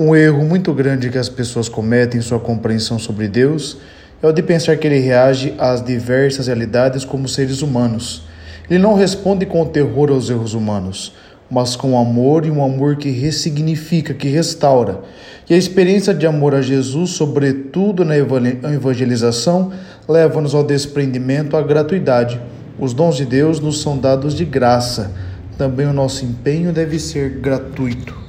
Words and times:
Um 0.00 0.14
erro 0.14 0.44
muito 0.44 0.72
grande 0.72 1.10
que 1.10 1.18
as 1.18 1.28
pessoas 1.28 1.68
cometem 1.68 2.20
em 2.20 2.22
sua 2.22 2.38
compreensão 2.38 3.00
sobre 3.00 3.26
Deus 3.26 3.78
é 4.22 4.28
o 4.28 4.32
de 4.32 4.44
pensar 4.44 4.76
que 4.76 4.86
ele 4.86 5.00
reage 5.00 5.54
às 5.58 5.84
diversas 5.84 6.46
realidades 6.46 7.04
como 7.04 7.26
seres 7.26 7.62
humanos. 7.62 8.22
Ele 8.70 8.78
não 8.78 8.94
responde 8.94 9.44
com 9.44 9.66
terror 9.66 10.12
aos 10.12 10.30
erros 10.30 10.54
humanos, 10.54 11.16
mas 11.50 11.74
com 11.74 11.98
amor 11.98 12.46
e 12.46 12.50
um 12.50 12.62
amor 12.62 12.94
que 12.94 13.10
ressignifica, 13.10 14.14
que 14.14 14.28
restaura. 14.28 15.00
E 15.50 15.54
a 15.54 15.56
experiência 15.56 16.14
de 16.14 16.28
amor 16.28 16.54
a 16.54 16.62
Jesus, 16.62 17.10
sobretudo 17.10 18.04
na 18.04 18.16
evangelização, 18.16 19.72
leva-nos 20.08 20.54
ao 20.54 20.62
desprendimento, 20.62 21.56
à 21.56 21.60
gratuidade. 21.60 22.40
Os 22.78 22.94
dons 22.94 23.16
de 23.16 23.24
Deus 23.24 23.58
nos 23.58 23.82
são 23.82 23.98
dados 23.98 24.32
de 24.32 24.44
graça. 24.44 25.10
Também 25.56 25.88
o 25.88 25.92
nosso 25.92 26.24
empenho 26.24 26.72
deve 26.72 27.00
ser 27.00 27.40
gratuito. 27.40 28.27